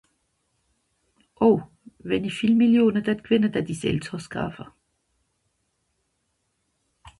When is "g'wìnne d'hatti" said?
3.27-3.75